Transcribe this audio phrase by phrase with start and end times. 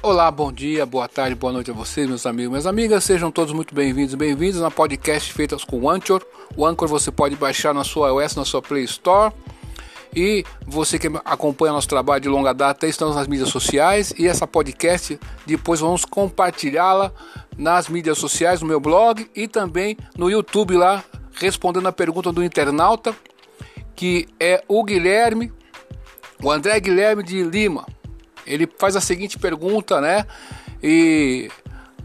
[0.00, 3.02] Olá, bom dia, boa tarde, boa noite a vocês, meus amigos, minhas amigas.
[3.02, 6.24] Sejam todos muito bem-vindos bem-vindos na podcast feitas com o Anchor.
[6.56, 9.34] O Anchor você pode baixar na sua iOS, na sua Play Store.
[10.14, 14.14] E você que acompanha nosso trabalho de longa data, estamos nas mídias sociais.
[14.16, 17.12] E essa podcast depois vamos compartilhá-la
[17.56, 21.02] nas mídias sociais, no meu blog e também no YouTube lá,
[21.34, 23.12] respondendo a pergunta do internauta,
[23.96, 25.52] que é o Guilherme,
[26.40, 27.97] o André Guilherme de Lima
[28.48, 30.24] ele faz a seguinte pergunta, né?
[30.82, 31.50] E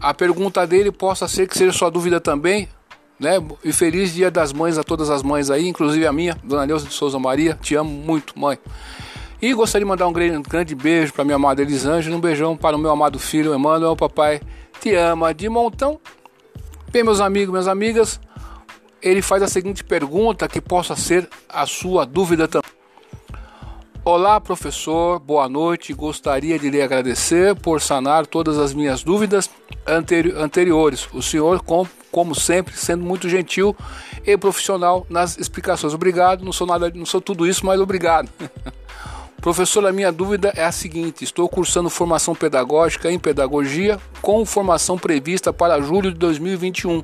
[0.00, 2.68] a pergunta dele possa ser que seja sua dúvida também,
[3.18, 3.36] né?
[3.64, 6.86] E feliz Dia das Mães a todas as mães aí, inclusive a minha, Dona Neuza
[6.86, 7.58] de Souza Maria.
[7.60, 8.58] Te amo muito, mãe.
[9.40, 12.56] E gostaria de mandar um grande, um grande beijo para minha amada Elisângela, um beijão
[12.56, 14.40] para o meu amado filho Emmanuel, papai
[14.80, 16.00] te ama de montão.
[16.90, 18.20] Bem, meus amigos, minhas amigas,
[19.02, 22.63] ele faz a seguinte pergunta que possa ser a sua dúvida também.
[24.06, 25.94] Olá, professor, boa noite.
[25.94, 29.48] Gostaria de lhe agradecer por sanar todas as minhas dúvidas
[29.86, 31.08] anteri anteriores.
[31.14, 33.74] O senhor, com, como sempre, sendo muito gentil
[34.22, 35.94] e profissional nas explicações.
[35.94, 38.28] Obrigado, não sou nada, não sou tudo isso, mas obrigado.
[39.40, 44.98] Professor, a minha dúvida é a seguinte: estou cursando formação pedagógica em pedagogia com formação
[44.98, 47.02] prevista para julho de 2021.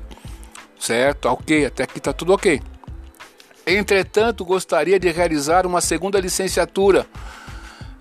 [0.79, 2.61] Certo, ok, até aqui está tudo ok.
[3.65, 7.05] Entretanto, gostaria de realizar uma segunda licenciatura.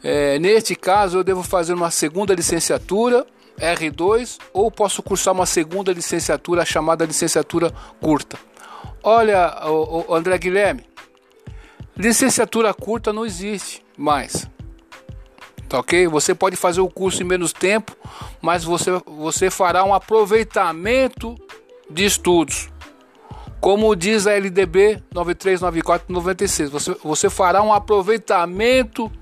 [0.02, 3.26] É, neste caso, eu devo fazer uma segunda licenciatura
[3.58, 8.38] R2 ou posso cursar uma segunda licenciatura chamada licenciatura curta.
[9.02, 10.84] Olha, o, o André Guilherme,
[11.96, 14.48] licenciatura curta não existe mais.
[15.68, 16.08] Tá ok?
[16.08, 17.96] Você pode fazer o curso em menos tempo,
[18.40, 21.36] mas você, você fará um aproveitamento
[21.88, 22.69] de estudos.
[23.60, 29.12] Como diz a LDB 939496, você, você fará um aproveitamento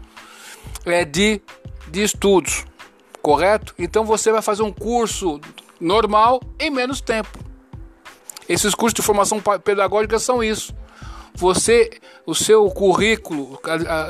[0.86, 1.42] é, de,
[1.88, 2.64] de estudos,
[3.20, 3.74] correto?
[3.78, 5.40] Então você vai fazer um curso
[5.80, 7.36] normal em menos tempo.
[8.48, 10.74] Esses cursos de formação pedagógica são isso.
[11.34, 11.90] Você,
[12.24, 13.60] o seu currículo,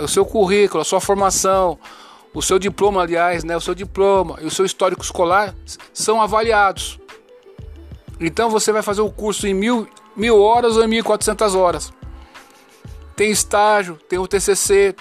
[0.02, 1.78] o seu currículo, a sua formação,
[2.32, 5.54] o seu diploma, aliás, né, o seu diploma e o seu histórico escolar
[5.92, 6.98] são avaliados.
[8.20, 9.88] Então você vai fazer o curso em mil,
[10.18, 11.92] mil horas ou 1.400 horas.
[13.16, 14.94] Tem estágio, tem o TCC,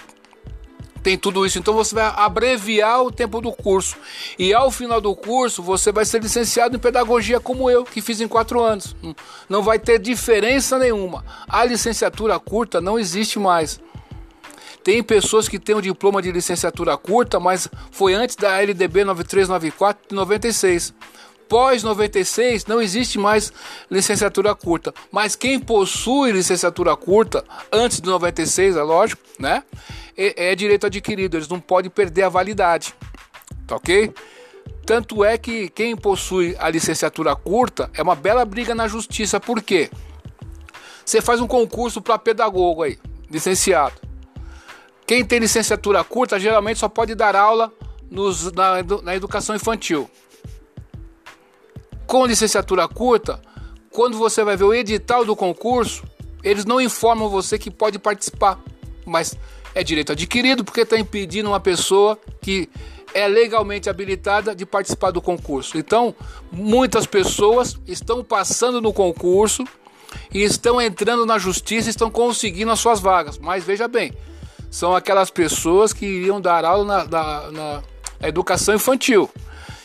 [1.04, 1.58] tem tudo isso.
[1.58, 3.98] Então você vai abreviar o tempo do curso.
[4.38, 8.22] E ao final do curso, você vai ser licenciado em pedagogia como eu, que fiz
[8.22, 8.96] em quatro anos.
[9.50, 11.26] Não vai ter diferença nenhuma.
[11.48, 13.80] A licenciatura curta não existe mais.
[14.84, 20.10] Tem pessoas que têm o diploma de licenciatura curta, mas foi antes da LDB 9394
[20.10, 20.94] de 96
[21.48, 23.52] pós 96 não existe mais
[23.90, 29.64] licenciatura curta, mas quem possui licenciatura curta antes de 96, é lógico, né?
[30.16, 32.94] É, é direito adquirido, eles não podem perder a validade,
[33.66, 34.14] tá ok?
[34.86, 39.62] Tanto é que quem possui a licenciatura curta é uma bela briga na justiça, por
[39.62, 39.90] quê?
[41.06, 42.98] Você faz um concurso para pedagogo aí,
[43.30, 43.96] licenciado.
[45.06, 47.72] Quem tem licenciatura curta geralmente só pode dar aula
[48.10, 50.10] nos, na, na educação infantil.
[52.08, 53.42] Com licenciatura curta,
[53.92, 56.06] quando você vai ver o edital do concurso,
[56.42, 58.58] eles não informam você que pode participar,
[59.06, 59.38] mas
[59.76, 62.70] é direito adquirido porque está impedindo uma pessoa que
[63.14, 65.78] é legalmente habilitada de participar do concurso.
[65.78, 66.16] Então,
[66.50, 69.66] muitas pessoas estão passando no concurso
[70.34, 73.38] e estão entrando na justiça estão conseguindo as suas vagas.
[73.38, 74.14] Mas veja bem,
[74.72, 77.84] são aquelas pessoas que iriam dar aula na, na, na
[78.22, 79.30] educação infantil.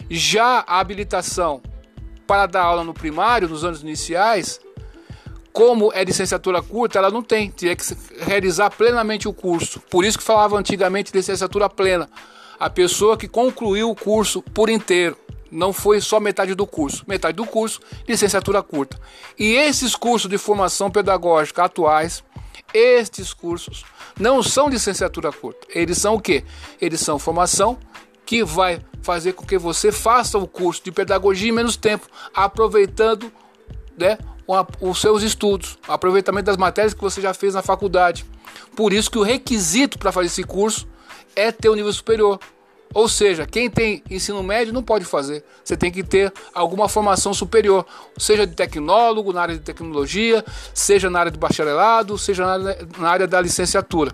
[0.08, 1.60] Já a habilitação
[2.26, 4.60] para dar aula no primário, nos anos iniciais,
[5.52, 7.84] como é licenciatura curta, ela não tem, teria que
[8.20, 9.80] realizar plenamente o curso.
[9.90, 12.08] Por isso que falava antigamente licenciatura plena.
[12.58, 15.16] A pessoa que concluiu o curso por inteiro,
[15.50, 17.04] não foi só metade do curso.
[17.06, 18.98] Metade do curso, licenciatura curta.
[19.38, 22.24] E esses cursos de formação pedagógica atuais,
[22.72, 23.84] estes cursos
[24.18, 25.66] não são licenciatura curta.
[25.68, 26.44] Eles são o quê?
[26.80, 27.78] Eles são formação
[28.24, 33.32] que vai fazer com que você faça o curso de pedagogia em menos tempo, aproveitando
[33.96, 34.19] né,
[34.80, 38.24] os seus estudos, aproveitamento das matérias que você já fez na faculdade.
[38.76, 40.86] Por isso que o requisito para fazer esse curso
[41.34, 42.38] é ter o um nível superior.
[42.94, 45.42] Ou seja, quem tem ensino médio não pode fazer.
[45.64, 47.86] Você tem que ter alguma formação superior,
[48.18, 50.44] seja de tecnólogo, na área de tecnologia,
[50.75, 52.44] seja na área de bacharelado, seja
[52.98, 54.12] na área da licenciatura.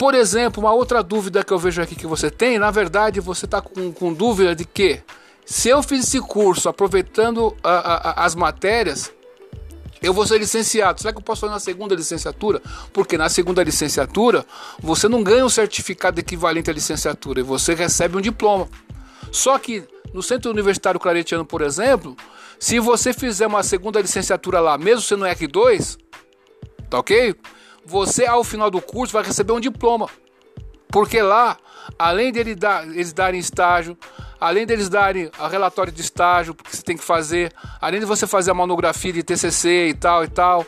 [0.00, 3.44] Por exemplo, uma outra dúvida que eu vejo aqui que você tem, na verdade você
[3.44, 5.02] está com, com dúvida de que
[5.44, 9.12] se eu fiz esse curso aproveitando a, a, as matérias,
[10.00, 11.02] eu vou ser licenciado.
[11.02, 12.62] Será que eu posso fazer na segunda licenciatura?
[12.94, 14.46] Porque na segunda licenciatura
[14.82, 18.70] você não ganha um certificado equivalente à licenciatura, você recebe um diploma.
[19.30, 22.16] Só que no Centro Universitário Claretiano, por exemplo,
[22.58, 25.98] se você fizer uma segunda licenciatura lá, mesmo sendo R2,
[26.88, 27.36] tá ok?
[27.90, 30.08] Você ao final do curso vai receber um diploma.
[30.92, 31.56] Porque lá,
[31.98, 33.98] além de dar, eles darem estágio,
[34.40, 38.28] além deles darem a relatório de estágio que você tem que fazer, além de você
[38.28, 40.64] fazer a monografia de TCC e tal e tal,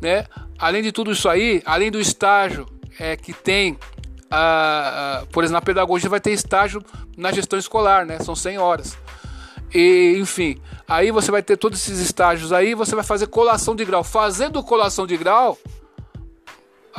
[0.00, 0.26] né?
[0.58, 2.66] Além de tudo isso aí, além do estágio
[2.98, 3.78] é, que tem,
[5.32, 6.84] por exemplo, na pedagogia vai ter estágio
[7.16, 8.18] na gestão escolar, né?
[8.18, 8.98] São 100 horas.
[9.74, 13.86] E, enfim, aí você vai ter todos esses estágios aí, você vai fazer colação de
[13.86, 14.04] grau.
[14.04, 15.58] Fazendo colação de grau,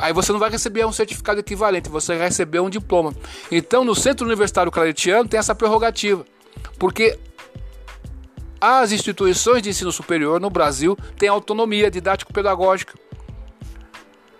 [0.00, 3.14] aí você não vai receber um certificado equivalente, você vai receber um diploma.
[3.50, 6.24] Então, no Centro Universitário Claretiano tem essa prerrogativa,
[6.78, 7.18] porque
[8.60, 12.94] as instituições de ensino superior no Brasil têm autonomia didático-pedagógica,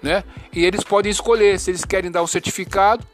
[0.03, 0.25] né?
[0.53, 3.07] E eles podem escolher se eles querem dar um certificado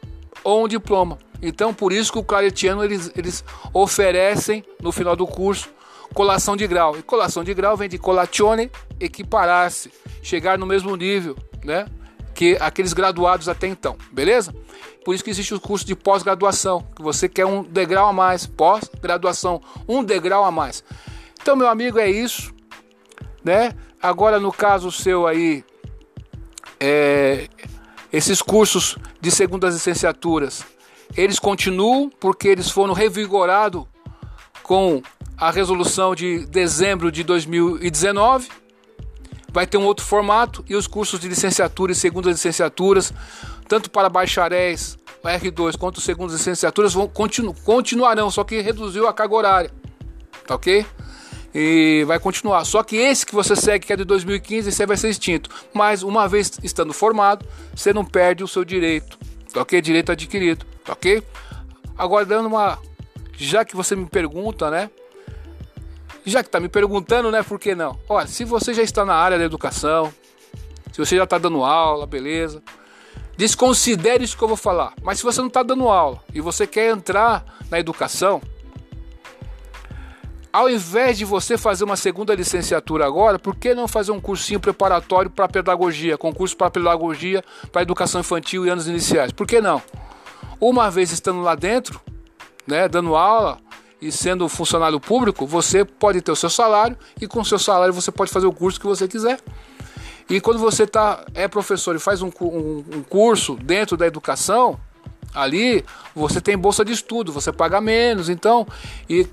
[0.43, 1.17] ou um diploma.
[1.41, 5.69] Então, por isso que o claretiano eles, eles oferecem no final do curso
[6.13, 6.97] colação de grau.
[6.97, 9.91] E colação de grau vem de colatione, equiparar-se,
[10.21, 11.85] chegar no mesmo nível, né?
[12.37, 14.53] Que aqueles graduados até então, beleza?
[15.03, 18.45] Por isso que existe o curso de pós-graduação, que você quer um degrau a mais,
[18.45, 20.83] pós-graduação, um degrau a mais.
[21.41, 22.53] Então, meu amigo, é isso,
[23.43, 23.73] né?
[23.99, 25.65] Agora, no caso seu aí,
[26.79, 27.47] é,
[28.13, 30.63] esses cursos de segundas licenciaturas,
[31.15, 33.83] eles continuam porque eles foram revigorados
[34.61, 35.01] com
[35.35, 38.47] a resolução de dezembro de 2019.
[39.51, 43.13] Vai ter um outro formato e os cursos de licenciatura e segundas licenciaturas,
[43.67, 49.35] tanto para bacharéis, R2 quanto segundas licenciaturas, vão continu continuarão, só que reduziu a carga
[49.35, 49.71] horária.
[50.45, 50.85] Tá ok?
[51.53, 52.63] E vai continuar.
[52.65, 55.49] Só que esse que você segue, que é de 2015, esse vai ser extinto.
[55.73, 57.45] Mas uma vez estando formado,
[57.75, 59.17] você não perde o seu direito.
[59.53, 59.81] Tá ok?
[59.81, 61.23] Direito adquirido ok?
[61.97, 62.79] Agora dando uma,
[63.37, 64.89] já que você me pergunta, né?
[66.27, 67.41] Já que está me perguntando, né?
[67.41, 67.97] Por que não?
[68.09, 70.13] Olha, se você já está na área da educação,
[70.91, 72.61] se você já está dando aula, beleza.
[73.37, 74.91] Desconsidere isso que eu vou falar.
[75.01, 78.41] Mas se você não está dando aula e você quer entrar na educação,
[80.51, 84.59] ao invés de você fazer uma segunda licenciatura agora, por que não fazer um cursinho
[84.59, 87.41] preparatório para pedagogia, concurso para pedagogia,
[87.71, 89.31] para educação infantil e anos iniciais?
[89.31, 89.81] Por que não?
[90.59, 92.01] Uma vez estando lá dentro,
[92.67, 93.59] né, dando aula
[94.01, 97.93] e sendo funcionário público, você pode ter o seu salário e com o seu salário
[97.93, 99.39] você pode fazer o curso que você quiser.
[100.29, 104.79] E quando você tá, é professor e faz um, um, um curso dentro da educação,
[105.33, 105.83] ali
[106.13, 108.67] você tem bolsa de estudo, você paga menos, então,
[109.09, 109.25] e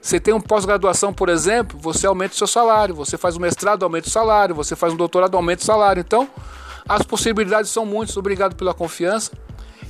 [0.00, 3.82] você tem um pós-graduação, por exemplo, você aumenta o seu salário, você faz um mestrado,
[3.82, 6.00] aumenta o salário, você faz um doutorado, aumenta o salário.
[6.00, 6.26] Então,
[6.88, 8.16] as possibilidades são muitas.
[8.16, 9.30] Obrigado pela confiança.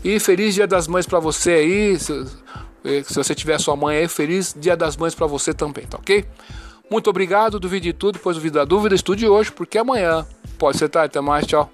[0.02, 1.98] E feliz Dia das Mães para você aí.
[3.04, 6.24] Se, você tiver sua mãe aí, feliz Dia das Mães para você também, tá ok?
[6.90, 10.26] Muito obrigado, duvide de tudo, depois duvide da dúvida, estude hoje, porque amanhã
[10.58, 11.06] pode ser tarde.
[11.06, 11.70] Até mais, tchau.